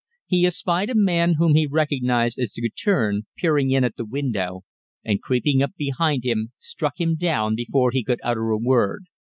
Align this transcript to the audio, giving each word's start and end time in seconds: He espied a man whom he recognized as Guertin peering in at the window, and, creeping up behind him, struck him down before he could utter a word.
He 0.25 0.47
espied 0.47 0.89
a 0.89 0.95
man 0.95 1.35
whom 1.37 1.53
he 1.53 1.67
recognized 1.67 2.39
as 2.39 2.53
Guertin 2.59 3.27
peering 3.37 3.69
in 3.69 3.83
at 3.83 3.97
the 3.97 4.03
window, 4.03 4.61
and, 5.05 5.21
creeping 5.21 5.61
up 5.61 5.73
behind 5.77 6.25
him, 6.25 6.53
struck 6.57 6.99
him 6.99 7.13
down 7.15 7.53
before 7.53 7.91
he 7.91 8.03
could 8.03 8.19
utter 8.23 8.49
a 8.49 8.57
word. 8.57 9.03